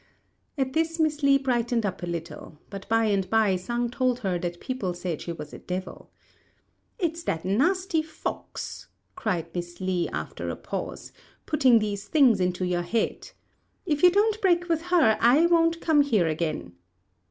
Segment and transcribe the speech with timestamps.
[0.57, 4.39] At this Miss Li brightened up a little; but by and by Sang told her
[4.39, 6.09] that people said she was a devil.
[6.97, 11.11] "It's that nasty fox," cried Miss Li, after a pause,
[11.45, 13.29] "putting these things into your head.
[13.85, 16.73] If you don't break with her, I won't come here again."